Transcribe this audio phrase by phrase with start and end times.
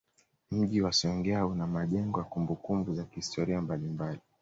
[0.51, 4.19] Mji wa Songea una majengo ya kumbukumbu za kihistoria mbalimbali